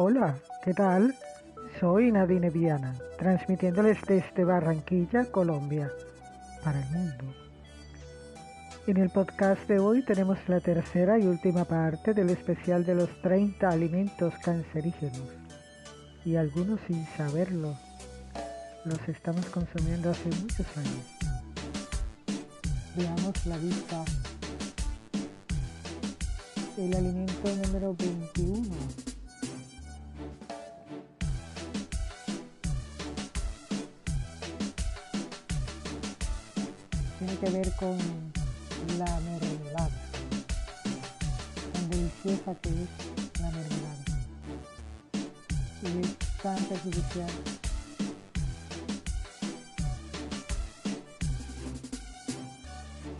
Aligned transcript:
Hola, 0.00 0.38
¿qué 0.62 0.72
tal? 0.74 1.12
Soy 1.80 2.12
Nadine 2.12 2.50
Viana, 2.50 2.94
transmitiéndoles 3.18 3.98
desde 4.06 4.44
Barranquilla, 4.44 5.24
Colombia, 5.24 5.90
para 6.62 6.80
el 6.80 6.88
mundo. 6.90 7.24
En 8.86 8.98
el 8.98 9.10
podcast 9.10 9.66
de 9.66 9.80
hoy 9.80 10.04
tenemos 10.04 10.38
la 10.46 10.60
tercera 10.60 11.18
y 11.18 11.26
última 11.26 11.64
parte 11.64 12.14
del 12.14 12.30
especial 12.30 12.86
de 12.86 12.94
los 12.94 13.10
30 13.22 13.68
alimentos 13.68 14.32
cancerígenos. 14.44 15.32
Y 16.24 16.36
algunos 16.36 16.78
sin 16.86 17.04
saberlo, 17.16 17.76
los 18.84 19.08
estamos 19.08 19.46
consumiendo 19.46 20.10
hace 20.10 20.28
muchos 20.28 20.76
años. 20.76 21.18
Veamos 22.94 23.46
la 23.46 23.56
lista. 23.56 24.04
El 26.76 26.94
alimento 26.94 27.48
número 27.66 27.96
21 27.96 29.07
que 37.40 37.50
ver 37.50 37.70
con 37.76 37.96
la 38.98 39.20
mermelada, 39.20 39.90
tan 41.72 41.90
deliciosa 41.90 42.54
que 42.60 42.68
es 42.68 43.40
la 43.40 43.50
mermelada. 43.50 44.04
Y 45.82 46.00
es 46.00 46.18
tan 46.42 46.56
perjudicial. 46.64 47.30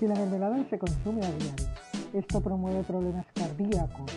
Si 0.00 0.06
la 0.06 0.14
mermelada 0.14 0.66
se 0.68 0.78
consume 0.78 1.24
a 1.24 1.30
diario, 1.30 1.66
esto 2.12 2.40
promueve 2.40 2.82
problemas 2.82 3.26
cardíacos. 3.34 4.10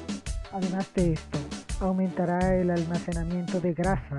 Además 0.52 0.88
de 0.96 1.14
esto, 1.14 1.38
aumentará 1.80 2.56
el 2.56 2.72
almacenamiento 2.72 3.60
de 3.60 3.74
grasa 3.74 4.18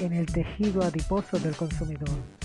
en 0.00 0.12
el 0.12 0.26
tejido 0.26 0.82
adiposo 0.82 1.38
del 1.38 1.56
consumidor 1.56 2.41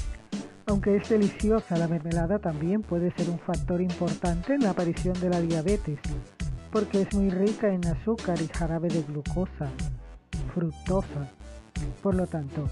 aunque 0.67 0.97
es 0.97 1.09
deliciosa, 1.09 1.77
la 1.77 1.87
mermelada 1.87 2.39
también 2.39 2.81
puede 2.81 3.11
ser 3.11 3.29
un 3.29 3.39
factor 3.39 3.81
importante 3.81 4.53
en 4.53 4.63
la 4.63 4.71
aparición 4.71 5.19
de 5.19 5.29
la 5.29 5.41
diabetes, 5.41 5.99
porque 6.71 7.01
es 7.01 7.13
muy 7.15 7.29
rica 7.29 7.69
en 7.69 7.85
azúcar 7.87 8.37
y 8.41 8.47
jarabe 8.47 8.89
de 8.89 9.01
glucosa, 9.01 9.69
fructosa. 10.53 11.31
Por 12.03 12.15
lo 12.15 12.27
tanto, 12.27 12.69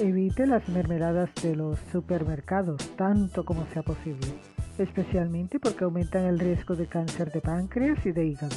evite 0.00 0.46
las 0.46 0.68
mermeladas 0.68 1.30
de 1.42 1.56
los 1.56 1.78
supermercados 1.90 2.90
tanto 2.96 3.44
como 3.44 3.66
sea 3.72 3.82
posible, 3.82 4.28
especialmente 4.78 5.58
porque 5.58 5.84
aumentan 5.84 6.24
el 6.24 6.38
riesgo 6.38 6.76
de 6.76 6.86
cáncer 6.86 7.32
de 7.32 7.40
páncreas 7.40 8.04
y 8.06 8.12
de 8.12 8.24
hígado. 8.24 8.56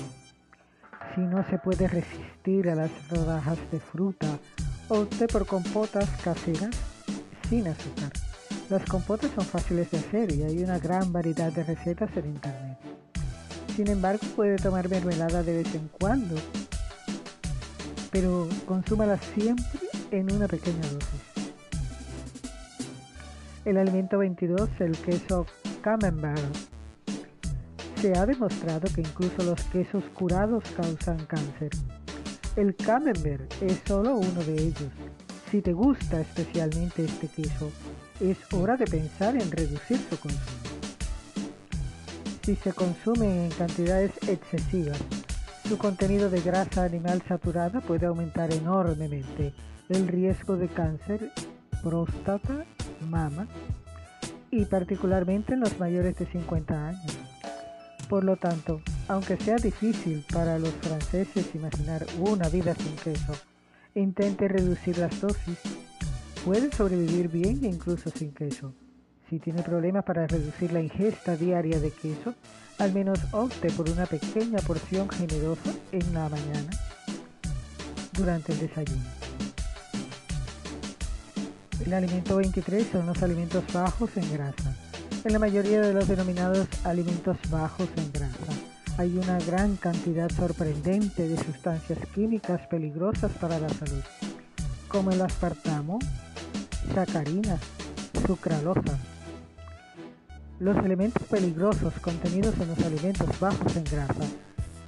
Si 1.16 1.22
no 1.22 1.44
se 1.50 1.58
puede 1.58 1.88
resistir 1.88 2.70
a 2.70 2.76
las 2.76 2.92
rodajas 3.10 3.58
de 3.72 3.80
fruta, 3.80 4.28
opte 4.90 5.28
por 5.28 5.48
compotas 5.48 6.10
caseras 6.22 6.76
sin 7.50 7.68
azúcar. 7.68 8.12
Las 8.70 8.84
compotas 8.86 9.30
son 9.36 9.46
fáciles 9.46 9.92
de 9.92 10.00
hacer 10.00 10.32
y 10.32 10.42
hay 10.42 10.64
una 10.64 10.80
gran 10.80 11.14
variedad 11.14 11.52
de 11.52 11.64
recetas 11.64 12.10
en 12.18 12.26
internet. 12.26 12.80
Sin 13.76 13.88
embargo, 13.90 14.26
puede 14.36 14.56
tomar 14.56 14.90
mermelada 14.90 15.44
de 15.44 15.58
vez 15.58 15.76
en 15.76 15.88
cuando, 16.00 16.36
pero 18.10 18.48
consúmala 18.66 19.20
siempre 19.36 19.80
en 20.10 20.34
una 20.34 20.48
pequeña 20.48 20.82
dosis. 20.82 21.22
El 23.66 23.78
alimento 23.78 24.18
22, 24.18 24.70
el 24.80 24.98
queso 24.98 25.46
camembert. 25.82 26.40
Se 28.02 28.18
ha 28.18 28.26
demostrado 28.26 28.88
que 28.96 29.02
incluso 29.02 29.44
los 29.44 29.62
quesos 29.66 30.04
curados 30.16 30.64
causan 30.76 31.24
cáncer. 31.26 31.70
El 32.56 32.76
camembert 32.76 33.52
es 33.62 33.80
solo 33.86 34.16
uno 34.16 34.44
de 34.44 34.54
ellos. 34.56 34.92
Si 35.52 35.62
te 35.62 35.74
gusta 35.74 36.22
especialmente 36.22 37.06
este 37.06 37.28
queso, 37.28 37.72
es 38.20 38.38
hora 38.54 38.78
de 38.78 38.86
pensar 38.86 39.36
en 39.36 39.52
reducir 39.52 40.00
su 40.10 40.18
consumo. 40.20 40.66
Si 42.44 42.56
se 42.56 42.74
consume 42.74 43.46
en 43.46 43.52
cantidades 43.52 44.12
excesivas, 44.28 45.00
su 45.68 45.78
contenido 45.78 46.30
de 46.30 46.42
grasa 46.42 46.84
animal 46.84 47.24
saturada 47.28 47.82
puede 47.82 48.06
aumentar 48.06 48.54
enormemente 48.54 49.54
el 49.90 50.08
riesgo 50.08 50.56
de 50.56 50.68
cáncer, 50.68 51.32
próstata, 51.84 52.66
mama 53.10 53.48
y 54.52 54.66
particularmente 54.66 55.54
en 55.54 55.62
los 55.62 55.80
mayores 55.80 56.16
de 56.18 56.26
50 56.28 56.88
años. 56.88 57.18
Por 58.08 58.24
lo 58.24 58.38
tanto, 58.38 58.82
aunque 59.08 59.38
sea 59.38 59.56
difícil 59.56 60.24
para 60.32 60.60
los 60.60 60.74
franceses 60.76 61.56
imaginar 61.56 62.06
una 62.20 62.48
vida 62.50 62.76
sin 62.76 62.96
queso, 62.98 63.34
intente 63.96 64.48
reducir 64.48 65.00
las 65.00 65.20
dosis 65.20 65.60
Puede 66.46 66.72
sobrevivir 66.72 67.28
bien 67.28 67.66
incluso 67.66 68.12
sin 68.12 68.32
queso. 68.32 68.72
Si 69.28 69.40
tiene 69.40 69.64
problemas 69.64 70.04
para 70.04 70.28
reducir 70.28 70.72
la 70.72 70.80
ingesta 70.80 71.36
diaria 71.36 71.80
de 71.80 71.90
queso, 71.90 72.36
al 72.78 72.94
menos 72.94 73.18
opte 73.32 73.72
por 73.72 73.90
una 73.90 74.06
pequeña 74.06 74.60
porción 74.60 75.10
generosa 75.10 75.72
en 75.92 76.14
la 76.14 76.30
mañana 76.30 76.70
durante 78.14 78.54
el 78.54 78.60
desayuno. 78.60 79.02
El 81.84 81.94
alimento 81.96 82.36
23 82.36 82.90
son 82.92 83.08
los 83.08 83.24
alimentos 83.24 83.64
bajos 83.74 84.16
en 84.16 84.32
grasa. 84.32 84.76
En 85.24 85.34
la 85.34 85.40
mayoría 85.40 85.82
de 85.82 85.94
los 85.94 86.08
denominados 86.08 86.68
alimentos 86.84 87.38
bajos 87.50 87.90
en 87.98 88.12
grasa 88.12 88.54
hay 89.00 89.18
una 89.18 89.40
gran 89.40 89.78
cantidad 89.78 90.30
sorprendente 90.30 91.28
de 91.28 91.38
sustancias 91.38 91.98
químicas 92.14 92.62
peligrosas 92.68 93.32
para 93.32 93.60
la 93.60 93.70
salud, 93.70 94.04
como 94.88 95.10
el 95.10 95.22
aspartamo, 95.22 95.98
sacarina, 96.94 97.58
sucralosa. 98.26 99.00
Los 100.60 100.78
elementos 100.78 101.24
peligrosos 101.24 101.94
contenidos 102.00 102.58
en 102.60 102.70
los 102.70 102.86
alimentos 102.86 103.40
bajos 103.40 103.76
en 103.76 103.84
grasa 103.84 104.26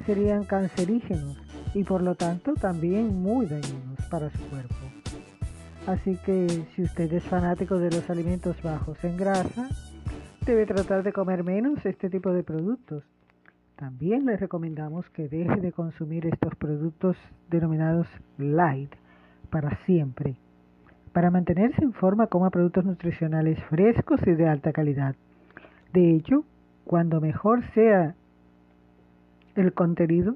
serían 0.05 0.45
cancerígenos 0.45 1.37
y 1.73 1.83
por 1.83 2.01
lo 2.01 2.15
tanto 2.15 2.53
también 2.53 3.21
muy 3.21 3.45
dañinos 3.45 3.99
para 4.09 4.29
su 4.29 4.39
cuerpo. 4.49 4.75
Así 5.85 6.17
que 6.25 6.65
si 6.75 6.83
usted 6.83 7.11
es 7.11 7.23
fanático 7.23 7.77
de 7.77 7.91
los 7.91 8.09
alimentos 8.09 8.61
bajos 8.61 9.01
en 9.03 9.17
grasa, 9.17 9.69
debe 10.45 10.65
tratar 10.65 11.03
de 11.03 11.13
comer 11.13 11.43
menos 11.43 11.85
este 11.85 12.09
tipo 12.09 12.31
de 12.31 12.43
productos. 12.43 13.03
También 13.75 14.25
le 14.25 14.37
recomendamos 14.37 15.09
que 15.09 15.27
deje 15.27 15.61
de 15.61 15.71
consumir 15.71 16.25
estos 16.25 16.55
productos 16.55 17.15
denominados 17.49 18.07
light 18.37 18.93
para 19.49 19.77
siempre 19.85 20.37
para 21.17 21.31
mantenerse 21.31 21.83
en 21.83 21.93
forma 21.93 22.27
coma 22.27 22.51
productos 22.51 22.85
nutricionales 22.85 23.57
frescos 23.71 24.19
y 24.27 24.33
de 24.33 24.47
alta 24.47 24.71
calidad. 24.71 25.15
De 25.91 26.13
hecho, 26.13 26.43
cuando 26.85 27.19
mejor 27.19 27.63
sea 27.73 28.13
el 29.55 29.73
contenido 29.73 30.35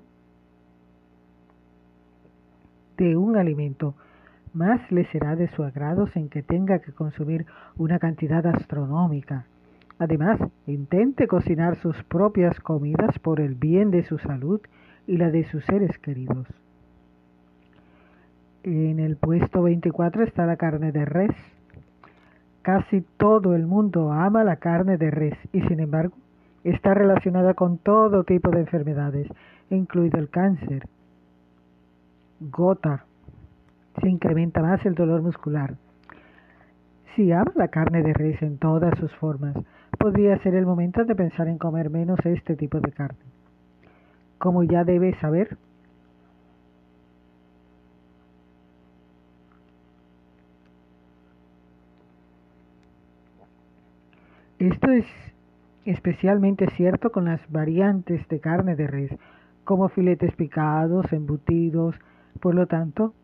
de 2.97 3.15
un 3.15 3.37
alimento, 3.37 3.93
más 4.55 4.91
le 4.91 5.05
será 5.11 5.35
de 5.35 5.49
su 5.49 5.61
agrado 5.61 6.07
sin 6.07 6.29
que 6.29 6.41
tenga 6.41 6.79
que 6.79 6.93
consumir 6.93 7.45
una 7.77 7.99
cantidad 7.99 8.43
astronómica. 8.47 9.45
Además, 9.99 10.39
intente 10.65 11.27
cocinar 11.27 11.75
sus 11.75 11.95
propias 12.05 12.59
comidas 12.59 13.19
por 13.19 13.39
el 13.39 13.53
bien 13.53 13.91
de 13.91 14.03
su 14.05 14.17
salud 14.17 14.59
y 15.05 15.17
la 15.17 15.29
de 15.29 15.43
sus 15.43 15.63
seres 15.65 15.95
queridos. 15.99 16.47
En 18.63 18.99
el 18.99 19.15
puesto 19.15 19.63
24 19.63 20.23
está 20.23 20.45
la 20.45 20.55
carne 20.55 20.91
de 20.91 21.03
res. 21.03 21.31
Casi 22.61 23.01
todo 23.17 23.55
el 23.55 23.65
mundo 23.65 24.11
ama 24.11 24.43
la 24.43 24.57
carne 24.57 24.97
de 24.97 25.09
res 25.09 25.33
y 25.51 25.61
sin 25.61 25.79
embargo 25.79 26.13
está 26.63 26.93
relacionada 26.93 27.55
con 27.55 27.79
todo 27.79 28.23
tipo 28.23 28.51
de 28.51 28.59
enfermedades, 28.59 29.27
incluido 29.71 30.19
el 30.19 30.29
cáncer. 30.29 30.87
Gota. 32.39 33.05
Se 33.99 34.07
incrementa 34.07 34.61
más 34.61 34.85
el 34.85 34.93
dolor 34.93 35.23
muscular. 35.23 35.75
Si 37.15 37.31
ama 37.31 37.51
la 37.55 37.69
carne 37.69 38.03
de 38.03 38.13
res 38.13 38.41
en 38.43 38.59
todas 38.59 38.95
sus 38.99 39.11
formas, 39.15 39.55
podría 39.97 40.37
ser 40.43 40.53
el 40.53 40.67
momento 40.67 41.03
de 41.03 41.15
pensar 41.15 41.47
en 41.47 41.57
comer 41.57 41.89
menos 41.89 42.19
este 42.25 42.55
tipo 42.55 42.79
de 42.79 42.91
carne. 42.91 43.25
Como 44.37 44.63
ya 44.63 44.83
debe 44.83 45.19
saber, 45.19 45.57
Esto 54.61 54.91
es 54.91 55.07
especialmente 55.85 56.67
cierto 56.77 57.11
con 57.11 57.25
las 57.25 57.41
variantes 57.51 58.27
de 58.27 58.39
carne 58.39 58.75
de 58.75 58.85
res, 58.85 59.11
como 59.63 59.89
filetes 59.89 60.35
picados, 60.35 61.11
embutidos. 61.11 61.95
Por 62.39 62.53
lo 62.53 62.67
tanto, 62.67 63.15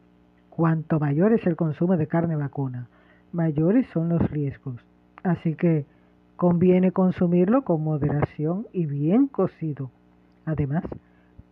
cuanto 0.50 1.00
mayor 1.00 1.34
es 1.34 1.46
el 1.46 1.56
consumo 1.56 1.96
de 1.96 2.08
carne 2.08 2.36
vacuna, 2.36 2.88
mayores 3.34 3.86
son 3.94 4.10
los 4.10 4.32
riesgos. 4.32 4.84
Así 5.22 5.54
que 5.54 5.86
conviene 6.38 6.92
consumirlo 6.92 7.62
con 7.62 7.84
moderación 7.84 8.66
y 8.74 8.88
bien 8.88 9.28
cocido. 9.28 9.92
Además, 10.44 10.86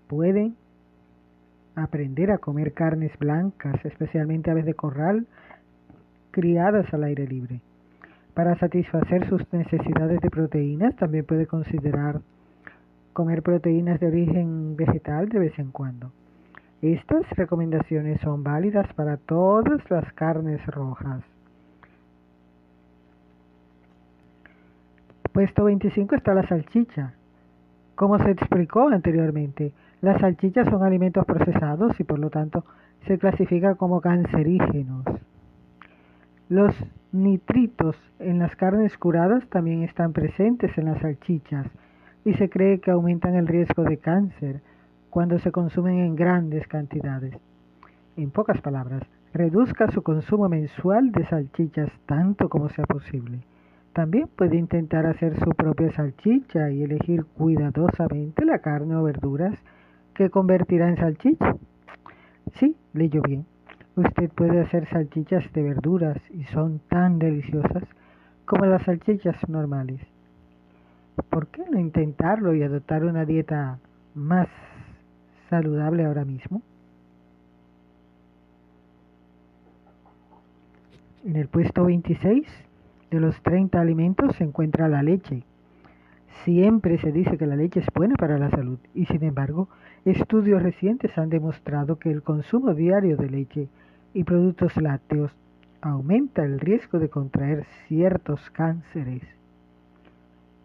pueden 0.08 0.56
aprender 1.76 2.32
a 2.32 2.40
comer 2.40 2.74
carnes 2.74 3.16
blancas, 3.20 3.86
especialmente 3.86 4.50
aves 4.50 4.66
de 4.66 4.74
corral, 4.74 5.28
criadas 6.32 6.92
al 6.92 7.04
aire 7.04 7.28
libre. 7.28 7.62
Para 8.36 8.60
satisfacer 8.60 9.30
sus 9.30 9.42
necesidades 9.54 10.20
de 10.20 10.30
proteínas, 10.30 10.94
también 10.98 11.26
puede 11.26 11.48
considerar 11.48 12.20
comer 13.14 13.42
proteínas 13.42 13.98
de 14.02 14.08
origen 14.08 14.76
vegetal 14.76 15.30
de 15.30 15.40
vez 15.40 15.58
en 15.58 15.72
cuando. 15.72 16.12
Estas 16.82 17.28
recomendaciones 17.32 18.20
son 18.20 18.44
válidas 18.44 18.92
para 18.94 19.16
todas 19.16 19.90
las 19.90 20.12
carnes 20.14 20.64
rojas. 20.68 21.24
Puesto 25.32 25.64
25 25.64 26.16
está 26.16 26.34
la 26.34 26.46
salchicha. 26.46 27.14
Como 27.96 28.20
se 28.20 28.32
explicó 28.32 28.90
anteriormente, 28.90 29.72
las 30.02 30.20
salchichas 30.20 30.68
son 30.68 30.84
alimentos 30.84 31.26
procesados 31.26 31.98
y 32.02 32.04
por 32.04 32.20
lo 32.20 32.30
tanto 32.30 32.66
se 33.08 33.18
clasifican 33.18 33.76
como 33.76 34.02
cancerígenos. 34.02 35.06
Los 36.50 36.76
nitritos 37.16 37.96
en 38.20 38.40
las 38.40 38.56
carnes 38.56 38.98
curadas 38.98 39.48
también 39.50 39.84
están 39.84 40.14
presentes 40.14 40.78
en 40.78 40.86
las 40.86 41.00
salchichas 41.00 41.68
y 42.26 42.34
se 42.34 42.50
cree 42.50 42.80
que 42.80 42.92
aumentan 42.92 43.36
el 43.36 43.48
riesgo 43.48 43.84
de 43.84 43.98
cáncer 43.98 44.62
cuando 45.10 45.40
se 45.40 45.52
consumen 45.52 46.00
en 46.00 46.16
grandes 46.16 46.68
cantidades. 46.68 47.38
En 48.18 48.32
pocas 48.32 48.62
palabras, 48.62 49.04
reduzca 49.34 49.90
su 49.92 50.02
consumo 50.02 50.50
mensual 50.50 51.12
de 51.12 51.26
salchichas 51.26 51.90
tanto 52.06 52.50
como 52.50 52.70
sea 52.70 52.86
posible. 52.86 53.40
También 53.94 54.28
puede 54.36 54.58
intentar 54.58 55.06
hacer 55.06 55.40
su 55.40 55.52
propia 55.52 55.92
salchicha 55.92 56.70
y 56.70 56.84
elegir 56.84 57.26
cuidadosamente 57.26 58.44
la 58.44 58.60
carne 58.60 58.96
o 58.96 59.04
verduras 59.04 59.58
que 60.14 60.30
convertirá 60.30 60.90
en 60.90 60.98
salchicha. 60.98 61.56
Sí, 62.56 62.76
leyó 62.94 63.22
bien. 63.22 63.46
Usted 63.96 64.30
puede 64.32 64.60
hacer 64.60 64.90
salchichas 64.90 65.52
de 65.54 65.64
verduras 65.64 66.18
y 66.30 66.44
son 66.46 66.80
tan 66.90 67.18
deliciosas 67.18 67.84
como 68.46 68.66
las 68.66 68.84
salchichas 68.84 69.38
normales. 69.48 70.02
¿Por 71.30 71.48
qué 71.48 71.64
no 71.72 71.80
intentarlo 71.80 72.54
y 72.54 72.62
adoptar 72.62 73.06
una 73.06 73.24
dieta 73.24 73.80
más 74.14 74.50
saludable 75.50 76.04
ahora 76.04 76.26
mismo? 76.26 76.62
En 81.24 81.38
el 81.38 81.48
puesto 81.48 81.86
26 81.86 82.46
de 83.12 83.20
los 83.22 83.42
30 83.44 83.80
alimentos 83.80 84.36
se 84.36 84.44
encuentra 84.44 84.90
la 84.90 85.04
leche. 85.04 85.44
Siempre 86.44 87.00
se 87.00 87.14
dice 87.14 87.38
que 87.38 87.48
la 87.48 87.56
leche 87.56 87.80
es 87.80 87.88
buena 87.96 88.16
para 88.16 88.38
la 88.38 88.50
salud 88.50 88.78
y 88.94 89.06
sin 89.06 89.24
embargo 89.24 89.70
estudios 90.04 90.62
recientes 90.62 91.18
han 91.18 91.30
demostrado 91.30 91.98
que 91.98 92.12
el 92.12 92.24
consumo 92.24 92.74
diario 92.74 93.16
de 93.16 93.30
leche 93.30 93.70
y 94.16 94.24
productos 94.24 94.78
lácteos 94.78 95.30
aumenta 95.82 96.46
el 96.46 96.62
riesgo 96.62 97.00
de 97.00 97.10
contraer 97.10 97.66
ciertos 97.88 98.50
cánceres. 98.52 99.22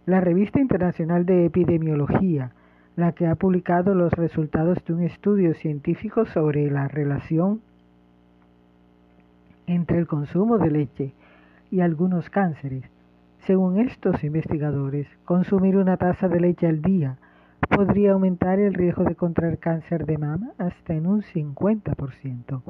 La 0.06 0.20
revista 0.20 0.61
internacional 0.61 1.26
de 1.26 1.47
epidemiología, 1.47 2.52
la 2.94 3.11
que 3.11 3.26
ha 3.26 3.35
publicado 3.35 3.94
los 3.97 4.12
resultados 4.12 4.79
de 4.85 4.93
un 4.93 5.02
estudio 5.02 5.52
científico 5.55 6.26
sobre 6.26 6.70
la 6.70 6.87
relación 6.87 7.61
entre 9.67 9.99
el 9.99 10.06
consumo 10.06 10.58
de 10.58 10.70
leche 10.70 11.12
y 11.73 11.81
algunos 11.81 12.31
cánceres. 12.31 12.85
Según 13.46 13.81
estos 13.81 14.23
investigadores, 14.23 15.08
consumir 15.25 15.76
una 15.76 15.96
taza 15.96 16.29
de 16.29 16.38
leche 16.38 16.69
al 16.69 16.82
día 16.82 17.19
podría 17.69 18.12
aumentar 18.12 18.61
el 18.61 18.75
riesgo 18.75 19.03
de 19.03 19.17
contraer 19.17 19.58
cáncer 19.58 20.06
de 20.06 20.19
mama 20.19 20.53
hasta 20.58 20.94
en 20.94 21.08
un 21.08 21.23
50%. 21.23 22.62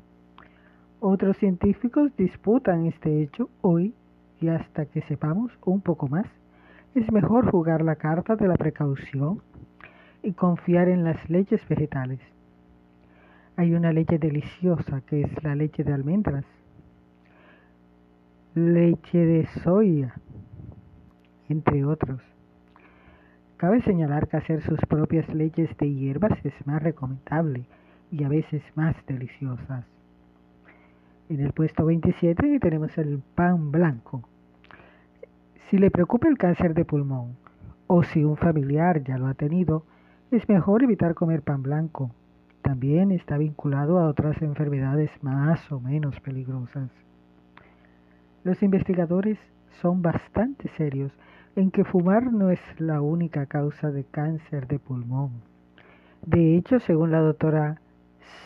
Otros 1.02 1.38
científicos 1.38 2.14
disputan 2.19 2.85
este 2.85 3.23
hecho 3.23 3.49
hoy 3.62 3.94
y 4.38 4.49
hasta 4.49 4.85
que 4.85 5.00
sepamos 5.00 5.50
un 5.64 5.81
poco 5.81 6.08
más, 6.08 6.26
es 6.94 7.11
mejor 7.11 7.50
jugar 7.50 7.81
la 7.81 7.97
carta 7.97 8.37
de 8.37 8.47
la 8.47 8.56
precaución 8.56 9.41
y 10.23 10.32
confiar 10.32 10.91
en 10.91 11.02
las 11.02 11.31
leches 11.31 11.67
vegetales. 11.70 12.20
Hay 13.56 13.73
una 13.73 13.94
leche 13.94 14.19
deliciosa 14.19 15.00
que 15.00 15.23
es 15.23 15.43
la 15.43 15.55
leche 15.55 15.85
de 15.85 15.94
almendras, 15.94 16.44
leche 18.55 19.25
de 19.25 19.47
soya, 19.64 20.14
entre 21.49 21.82
otros. 21.87 22.20
Cabe 23.56 23.81
señalar 23.81 24.29
que 24.29 24.37
hacer 24.37 24.61
sus 24.61 24.81
propias 24.81 25.35
leches 25.35 25.75
de 25.79 25.94
hierbas 25.94 26.44
es 26.44 26.67
más 26.67 26.82
recomendable 26.82 27.64
y 28.12 28.23
a 28.25 28.29
veces 28.29 28.62
más 28.75 28.94
deliciosas. 29.06 29.87
En 31.31 31.38
el 31.38 31.53
puesto 31.53 31.85
27 31.85 32.59
tenemos 32.59 32.99
el 32.99 33.23
pan 33.37 33.71
blanco. 33.71 34.29
Si 35.69 35.79
le 35.79 35.93
preocupa 35.93 36.27
el 36.27 36.37
cáncer 36.37 36.75
de 36.75 36.85
pulmón 36.85 37.37
o 37.87 38.03
si 38.03 38.25
un 38.25 38.37
familiar 38.37 39.05
ya 39.05 39.17
lo 39.17 39.29
ha 39.29 39.35
tenido, 39.35 39.85
es 40.32 40.49
mejor 40.49 40.82
evitar 40.82 41.15
comer 41.15 41.43
pan 41.43 41.62
blanco. 41.62 42.11
También 42.62 43.12
está 43.12 43.38
vinculado 43.38 44.00
a 44.00 44.09
otras 44.09 44.43
enfermedades 44.43 45.12
más 45.23 45.71
o 45.71 45.79
menos 45.79 46.19
peligrosas. 46.19 46.91
Los 48.43 48.61
investigadores 48.65 49.38
son 49.81 50.03
bastante 50.03 50.69
serios 50.71 51.12
en 51.55 51.71
que 51.71 51.85
fumar 51.85 52.33
no 52.33 52.50
es 52.50 52.61
la 52.79 53.00
única 53.00 53.47
causa 53.47 53.93
de 53.93 54.03
cáncer 54.03 54.67
de 54.67 54.81
pulmón. 54.81 55.31
De 56.26 56.56
hecho, 56.56 56.81
según 56.81 57.12
la 57.12 57.21
doctora 57.21 57.81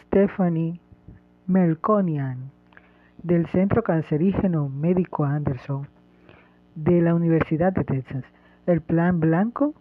Stephanie 0.03 0.81
Melconian 1.47 2.53
del 3.25 3.47
Centro 3.47 3.83
Cancerígeno 3.83 4.69
Médico 4.69 5.25
Anderson 5.25 5.89
de 6.75 7.01
la 7.01 7.15
Universidad 7.15 7.73
de 7.73 7.83
Texas, 7.83 8.23
el 8.67 8.83
plan 8.83 9.19
blanco 9.19 9.73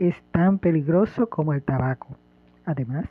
es 0.00 0.16
tan 0.32 0.58
peligroso 0.58 1.28
como 1.28 1.52
el 1.52 1.62
tabaco. 1.62 2.16
Además, 2.64 3.06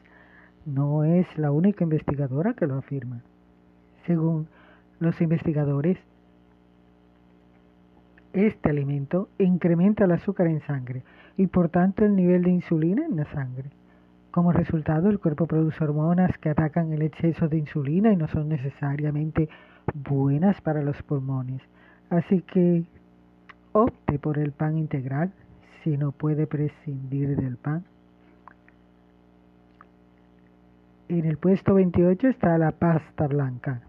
no 0.65 1.05
es 1.05 1.25
la 1.37 1.51
única 1.51 1.85
investigadora 1.85 2.55
que 2.55 2.67
lo 2.67 2.75
afirma. 2.75 3.21
Según 4.05 4.49
los 4.99 5.21
investigadores, 5.21 5.97
este 8.33 8.69
alimento 8.69 9.29
incrementa 9.37 10.03
el 10.03 10.11
azúcar 10.11 10.47
en 10.47 10.59
sangre 10.59 11.03
y 11.37 11.47
por 11.47 11.69
tanto 11.69 12.03
el 12.03 12.17
nivel 12.17 12.43
de 12.43 12.51
insulina 12.51 13.05
en 13.05 13.15
la 13.15 13.25
sangre. 13.31 13.69
Como 14.31 14.51
resultado, 14.51 15.09
el 15.09 15.19
cuerpo 15.19 15.47
produce 15.47 15.83
hormonas 15.83 16.37
que 16.37 16.49
atacan 16.49 16.93
el 16.93 17.01
exceso 17.01 17.47
de 17.47 17.57
insulina 17.57 18.11
y 18.11 18.15
no 18.15 18.27
son 18.27 18.49
necesariamente 18.49 19.49
buenas 19.93 20.61
para 20.61 20.81
los 20.81 21.01
pulmones. 21.03 21.61
Así 22.09 22.41
que 22.41 22.83
opte 23.71 24.19
por 24.19 24.37
el 24.37 24.51
pan 24.51 24.77
integral 24.77 25.31
si 25.83 25.97
no 25.97 26.11
puede 26.11 26.47
prescindir 26.47 27.35
del 27.35 27.57
pan. 27.57 27.83
En 31.07 31.25
el 31.25 31.37
puesto 31.37 31.73
28 31.73 32.27
está 32.27 32.57
la 32.57 32.71
pasta 32.71 33.27
blanca 33.27 33.81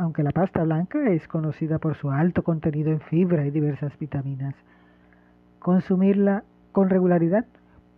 aunque 0.00 0.22
la 0.22 0.30
pasta 0.30 0.62
blanca 0.64 1.10
es 1.10 1.28
conocida 1.28 1.78
por 1.78 1.94
su 1.94 2.10
alto 2.10 2.42
contenido 2.42 2.90
en 2.90 3.00
fibra 3.00 3.44
y 3.44 3.50
diversas 3.50 3.98
vitaminas. 3.98 4.54
Consumirla 5.58 6.42
con 6.72 6.88
regularidad 6.88 7.44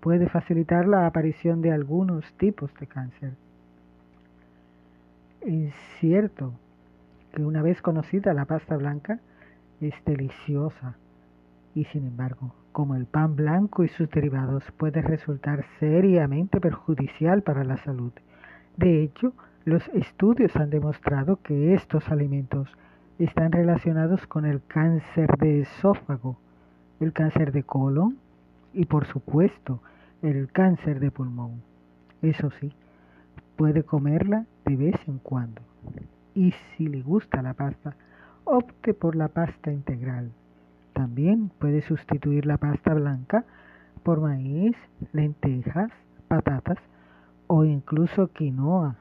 puede 0.02 0.28
facilitar 0.28 0.88
la 0.88 1.06
aparición 1.06 1.62
de 1.62 1.70
algunos 1.70 2.24
tipos 2.32 2.74
de 2.80 2.88
cáncer. 2.88 3.34
Es 5.42 5.72
cierto 6.00 6.52
que 7.32 7.44
una 7.44 7.62
vez 7.62 7.80
conocida 7.80 8.34
la 8.34 8.44
pasta 8.44 8.76
blanca 8.76 9.20
es 9.80 9.94
deliciosa 10.04 10.96
y 11.76 11.84
sin 11.84 12.04
embargo, 12.04 12.52
como 12.72 12.96
el 12.96 13.06
pan 13.06 13.36
blanco 13.36 13.84
y 13.84 13.88
sus 13.88 14.10
derivados 14.10 14.64
puede 14.76 15.02
resultar 15.02 15.64
seriamente 15.78 16.60
perjudicial 16.60 17.42
para 17.42 17.62
la 17.62 17.76
salud. 17.76 18.12
De 18.76 19.04
hecho, 19.04 19.32
los 19.64 19.86
estudios 19.90 20.56
han 20.56 20.70
demostrado 20.70 21.38
que 21.44 21.74
estos 21.74 22.08
alimentos 22.10 22.68
están 23.20 23.52
relacionados 23.52 24.26
con 24.26 24.46
el 24.46 24.62
cáncer 24.66 25.36
de 25.38 25.60
esófago, 25.60 26.38
el 26.98 27.12
cáncer 27.12 27.52
de 27.52 27.62
colon 27.62 28.18
y 28.74 28.86
por 28.86 29.06
supuesto 29.06 29.80
el 30.22 30.50
cáncer 30.52 31.00
de 31.00 31.10
pulmón. 31.10 31.62
Eso 32.22 32.50
sí, 32.60 32.72
puede 33.56 33.82
comerla 33.82 34.46
de 34.64 34.76
vez 34.76 34.96
en 35.06 35.18
cuando. 35.18 35.60
Y 36.34 36.52
si 36.76 36.86
le 36.86 37.02
gusta 37.02 37.42
la 37.42 37.54
pasta, 37.54 37.96
opte 38.44 38.94
por 38.94 39.16
la 39.16 39.28
pasta 39.28 39.72
integral. 39.72 40.32
También 40.92 41.50
puede 41.58 41.82
sustituir 41.82 42.46
la 42.46 42.58
pasta 42.58 42.94
blanca 42.94 43.44
por 44.02 44.20
maíz, 44.20 44.76
lentejas, 45.12 45.90
patatas 46.28 46.78
o 47.46 47.64
incluso 47.64 48.28
quinoa 48.28 48.96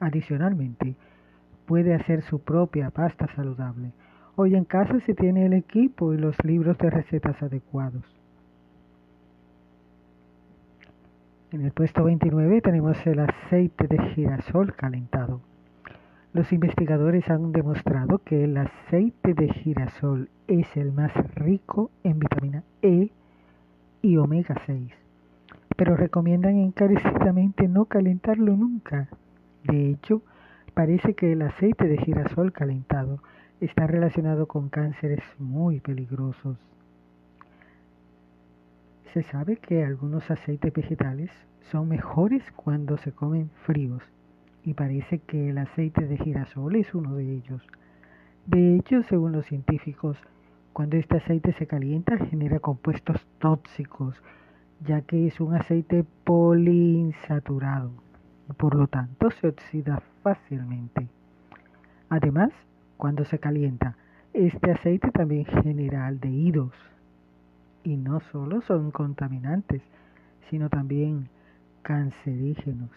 Adicionalmente, 0.00 0.96
puede 1.66 1.94
hacer 1.94 2.22
su 2.22 2.40
propia 2.40 2.90
pasta 2.90 3.28
saludable. 3.36 3.92
Hoy 4.34 4.56
en 4.56 4.64
casa 4.64 4.98
se 5.06 5.14
tiene 5.14 5.46
el 5.46 5.52
equipo 5.52 6.12
y 6.12 6.18
los 6.18 6.34
libros 6.42 6.76
de 6.78 6.90
recetas 6.90 7.40
adecuados. 7.40 8.02
En 11.52 11.60
el 11.60 11.70
puesto 11.70 12.02
29 12.04 12.62
tenemos 12.62 13.06
el 13.06 13.18
aceite 13.20 13.86
de 13.86 13.98
girasol 14.14 14.74
calentado. 14.74 15.42
Los 16.32 16.50
investigadores 16.50 17.28
han 17.28 17.52
demostrado 17.52 18.20
que 18.24 18.44
el 18.44 18.56
aceite 18.56 19.34
de 19.34 19.52
girasol 19.52 20.30
es 20.48 20.74
el 20.78 20.92
más 20.92 21.12
rico 21.34 21.90
en 22.04 22.18
vitamina 22.20 22.62
E 22.80 23.10
y 24.00 24.16
omega 24.16 24.54
6, 24.64 24.94
pero 25.76 25.94
recomiendan 25.94 26.56
encarecidamente 26.56 27.68
no 27.68 27.84
calentarlo 27.84 28.56
nunca. 28.56 29.08
De 29.64 29.90
hecho, 29.90 30.22
parece 30.72 31.12
que 31.12 31.32
el 31.32 31.42
aceite 31.42 31.86
de 31.86 31.98
girasol 31.98 32.52
calentado 32.52 33.18
está 33.60 33.86
relacionado 33.86 34.46
con 34.46 34.70
cánceres 34.70 35.22
muy 35.38 35.80
peligrosos. 35.80 36.56
Se 39.12 39.22
sabe 39.24 39.56
que 39.58 39.84
algunos 39.84 40.30
aceites 40.30 40.72
vegetales 40.72 41.30
son 41.70 41.88
mejores 41.88 42.42
cuando 42.56 42.96
se 42.96 43.12
comen 43.12 43.50
fríos 43.66 44.02
y 44.64 44.72
parece 44.72 45.18
que 45.18 45.50
el 45.50 45.58
aceite 45.58 46.06
de 46.06 46.16
girasol 46.16 46.76
es 46.76 46.94
uno 46.94 47.16
de 47.16 47.30
ellos. 47.30 47.62
De 48.46 48.74
hecho, 48.74 49.02
según 49.02 49.32
los 49.32 49.44
científicos, 49.44 50.16
cuando 50.72 50.96
este 50.96 51.18
aceite 51.18 51.52
se 51.52 51.66
calienta 51.66 52.16
genera 52.16 52.58
compuestos 52.58 53.26
tóxicos, 53.38 54.16
ya 54.80 55.02
que 55.02 55.26
es 55.26 55.38
un 55.40 55.56
aceite 55.56 56.06
poliinsaturado 56.24 57.90
y 58.48 58.54
por 58.54 58.74
lo 58.74 58.86
tanto 58.86 59.30
se 59.30 59.48
oxida 59.48 60.02
fácilmente. 60.22 61.06
Además, 62.08 62.50
cuando 62.96 63.26
se 63.26 63.38
calienta, 63.38 63.94
este 64.32 64.70
aceite 64.70 65.10
también 65.10 65.44
genera 65.44 66.06
aldehídos 66.06 66.72
y 67.84 67.96
no 67.96 68.20
solo 68.32 68.60
son 68.62 68.90
contaminantes, 68.90 69.82
sino 70.50 70.68
también 70.68 71.28
cancerígenos. 71.82 72.90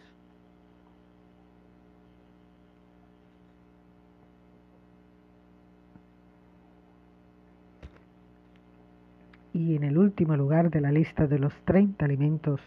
Y 9.53 9.75
en 9.75 9.83
el 9.85 9.97
último 9.97 10.35
lugar 10.35 10.69
de 10.69 10.81
la 10.81 10.91
lista 10.91 11.27
de 11.27 11.39
los 11.39 11.53
30 11.63 12.03
alimentos 12.03 12.59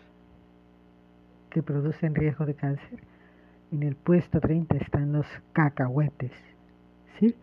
que 1.50 1.62
producen 1.62 2.14
riesgo 2.14 2.46
de 2.46 2.54
cáncer, 2.54 3.00
en 3.70 3.82
el 3.82 3.94
puesto 3.94 4.40
30 4.40 4.76
están 4.78 5.12
los 5.12 5.26
cacahuetes. 5.52 6.32
¿sí? 7.18 7.34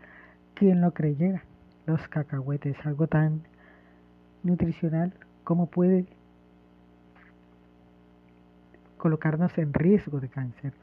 ¿Quién 0.56 0.82
lo 0.82 0.94
creyera? 0.94 1.44
Los 1.86 2.08
cacahuetes, 2.08 2.76
algo 2.86 3.06
tan 3.06 3.44
nutricional 4.46 5.14
como 5.44 5.68
puede 5.68 6.06
colocarnos 8.98 9.56
en 9.58 9.74
riesgo 9.74 10.20
de 10.20 10.30
cáncer. 10.30 10.74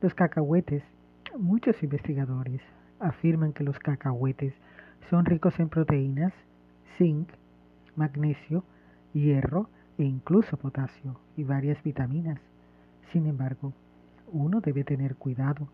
Los 0.00 0.14
cacahuetes, 0.14 0.82
muchos 1.38 1.82
investigadores 1.82 2.60
afirman 3.00 3.52
que 3.52 3.64
los 3.64 3.78
cacahuetes 3.78 4.54
son 5.10 5.24
ricos 5.24 5.58
en 5.58 5.68
proteínas, 5.68 6.32
zinc, 6.98 7.28
magnesio, 7.96 8.64
hierro 9.12 9.68
e 9.98 10.04
incluso 10.04 10.56
potasio 10.56 11.18
y 11.36 11.44
varias 11.44 11.82
vitaminas. 11.82 12.40
Sin 13.12 13.26
embargo, 13.26 13.72
uno 14.32 14.60
debe 14.60 14.84
tener 14.84 15.16
cuidado 15.16 15.68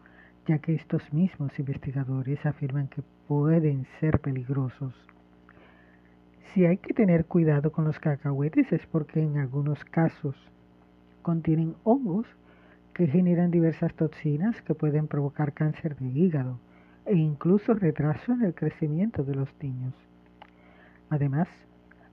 ya 0.46 0.58
que 0.58 0.74
estos 0.74 1.12
mismos 1.12 1.58
investigadores 1.58 2.44
afirman 2.44 2.88
que 2.88 3.02
pueden 3.28 3.86
ser 4.00 4.20
peligrosos. 4.20 4.94
Si 6.52 6.66
hay 6.66 6.76
que 6.76 6.92
tener 6.92 7.24
cuidado 7.24 7.72
con 7.72 7.86
los 7.86 7.98
cacahuetes 7.98 8.70
es 8.72 8.86
porque 8.88 9.22
en 9.22 9.38
algunos 9.38 9.82
casos 9.86 10.36
contienen 11.22 11.76
hongos 11.82 12.26
que 12.92 13.06
generan 13.06 13.50
diversas 13.50 13.94
toxinas 13.94 14.60
que 14.60 14.74
pueden 14.74 15.08
provocar 15.08 15.54
cáncer 15.54 15.96
de 15.96 16.08
hígado 16.08 16.58
e 17.06 17.16
incluso 17.16 17.72
retraso 17.72 18.32
en 18.32 18.42
el 18.42 18.54
crecimiento 18.54 19.24
de 19.24 19.34
los 19.34 19.48
niños. 19.62 19.94
Además, 21.08 21.48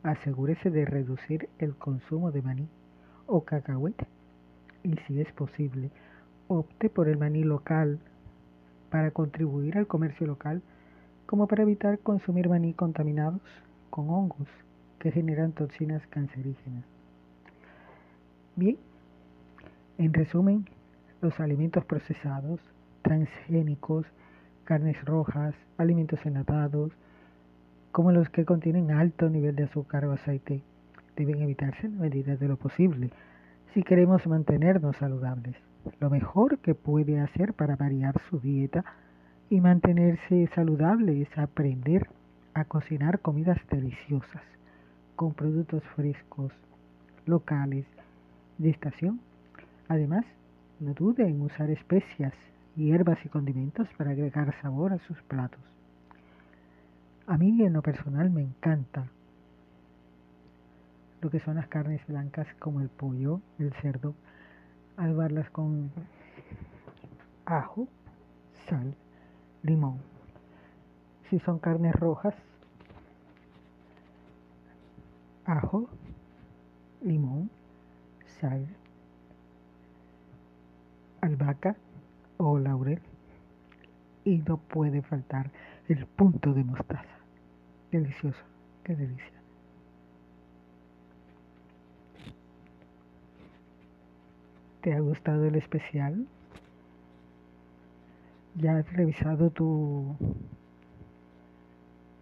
asegúrese 0.03 0.69
de 0.69 0.85
reducir 0.85 1.49
el 1.57 1.75
consumo 1.75 2.31
de 2.31 2.41
maní 2.41 2.69
o 3.27 3.43
cacahuete 3.43 4.07
y 4.83 4.95
si 5.05 5.19
es 5.19 5.29
posible, 5.33 5.91
opte 6.47 6.89
por 6.89 7.09
el 7.09 7.17
maní 7.17 7.43
local 7.43 7.99
para 8.89 9.11
contribuir 9.11 9.77
al 9.77 9.87
comercio 9.87 10.25
local 10.25 10.61
como 11.25 11.45
para 11.45 11.63
evitar 11.63 11.99
consumir 11.99 12.47
maní 12.47 12.73
contaminados 12.73 13.41
con 13.89 14.09
hongos 14.09 14.47
que 14.99 15.11
generan 15.11 15.53
toxinas 15.53 16.05
cancerígenas. 16.07 16.83
Bien, 18.55 18.77
en 19.97 20.13
resumen, 20.13 20.65
los 21.21 21.39
alimentos 21.39 21.85
procesados, 21.85 22.59
transgénicos, 23.01 24.05
carnes 24.63 25.03
rojas, 25.05 25.55
alimentos 25.77 26.25
enlatados, 26.25 26.91
como 27.91 28.11
los 28.11 28.29
que 28.29 28.45
contienen 28.45 28.91
alto 28.91 29.29
nivel 29.29 29.55
de 29.55 29.63
azúcar 29.63 30.05
o 30.05 30.11
aceite, 30.11 30.61
deben 31.15 31.41
evitarse 31.41 31.87
en 31.87 31.99
medida 31.99 32.35
de 32.35 32.47
lo 32.47 32.57
posible 32.57 33.09
si 33.73 33.83
queremos 33.83 34.25
mantenernos 34.27 34.95
saludables. 34.97 35.55
Lo 35.99 36.09
mejor 36.09 36.59
que 36.59 36.75
puede 36.75 37.19
hacer 37.19 37.53
para 37.53 37.75
variar 37.75 38.15
su 38.29 38.39
dieta 38.39 38.83
y 39.49 39.61
mantenerse 39.61 40.47
saludable 40.53 41.21
es 41.21 41.37
aprender 41.37 42.09
a 42.53 42.65
cocinar 42.65 43.19
comidas 43.19 43.59
deliciosas 43.69 44.43
con 45.15 45.33
productos 45.33 45.83
frescos, 45.95 46.51
locales, 47.25 47.85
de 48.57 48.69
estación. 48.69 49.19
Además, 49.87 50.25
no 50.79 50.93
dude 50.93 51.27
en 51.27 51.41
usar 51.41 51.69
especias, 51.69 52.33
hierbas 52.75 53.17
y 53.25 53.29
condimentos 53.29 53.87
para 53.97 54.11
agregar 54.11 54.53
sabor 54.61 54.93
a 54.93 54.99
sus 54.99 55.21
platos. 55.23 55.61
A 57.25 57.37
mí 57.37 57.63
en 57.63 57.73
lo 57.73 57.81
personal 57.81 58.29
me 58.29 58.41
encanta 58.41 59.07
lo 61.21 61.29
que 61.29 61.39
son 61.39 61.55
las 61.55 61.67
carnes 61.67 62.05
blancas 62.07 62.47
como 62.59 62.79
el 62.81 62.89
pollo, 62.89 63.41
el 63.57 63.73
cerdo, 63.81 64.13
albarlas 64.95 65.49
con 65.49 65.91
ajo, 67.45 67.87
sal, 68.67 68.95
limón. 69.63 69.99
Si 71.29 71.37
son 71.39 71.59
carnes 71.59 71.93
rojas, 71.93 72.33
ajo, 75.45 75.87
limón, 77.01 77.51
sal, 78.39 78.65
albahaca 81.21 81.75
o 82.37 82.57
laurel. 82.57 83.01
Y 84.25 84.39
no 84.39 84.57
puede 84.57 85.03
faltar 85.03 85.51
el 85.87 86.07
punto 86.07 86.53
de 86.53 86.63
mostaza. 86.63 87.19
Delicioso, 87.91 88.43
qué 88.83 88.95
delicia. 88.95 89.39
¿Te 94.81 94.93
ha 94.93 94.99
gustado 94.99 95.45
el 95.45 95.55
especial? 95.55 96.25
¿Ya 98.55 98.77
has 98.77 98.93
revisado 98.93 99.51
tu 99.51 100.15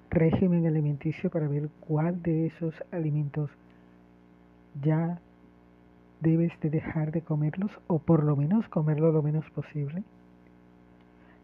régimen 0.09 0.65
alimenticio 0.65 1.29
para 1.29 1.47
ver 1.47 1.69
cuál 1.79 2.21
de 2.21 2.47
esos 2.47 2.73
alimentos 2.91 3.49
ya 4.81 5.19
debes 6.21 6.51
de 6.61 6.69
dejar 6.69 7.11
de 7.11 7.21
comerlos 7.21 7.71
o 7.87 7.99
por 7.99 8.23
lo 8.23 8.35
menos 8.35 8.67
comerlo 8.69 9.11
lo 9.11 9.21
menos 9.21 9.49
posible? 9.51 10.03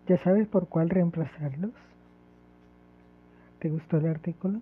¿Ya 0.07 0.17
sabes 0.17 0.47
por 0.47 0.67
cuál 0.67 0.89
reemplazarlos? 0.89 1.71
¿Te 3.59 3.69
gustó 3.69 3.97
el 3.97 4.07
artículo? 4.07 4.59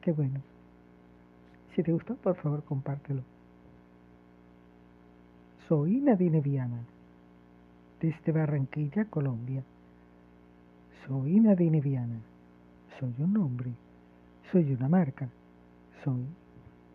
Qué 0.00 0.12
bueno. 0.12 0.40
Si 1.74 1.82
te 1.82 1.92
gustó, 1.92 2.16
por 2.16 2.36
favor, 2.36 2.64
compártelo. 2.64 3.22
Soy 5.68 6.00
Nadine 6.00 6.40
Viana, 6.40 6.84
desde 8.02 8.32
Barranquilla, 8.32 9.04
Colombia. 9.04 9.62
Soy 11.06 11.38
Nadine 11.38 11.80
Viana. 11.80 12.18
Soy 12.98 13.14
un 13.18 13.36
hombre. 13.36 13.70
Soy 14.50 14.72
una 14.72 14.88
marca. 14.88 15.28
Soy 16.04 16.26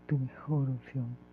tu 0.06 0.18
mejor 0.18 0.70
opción. 0.70 1.27